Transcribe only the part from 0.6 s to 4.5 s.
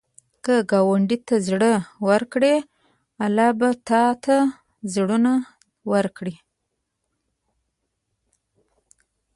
ګاونډي ته زړه ورکړې، الله به تا ته